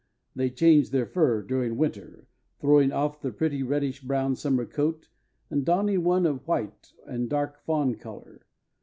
[0.35, 2.27] They change their fur during winter,
[2.59, 5.09] throwing off the pretty reddish brown summer coat,
[5.51, 8.47] and donning one of white and dark fawn color.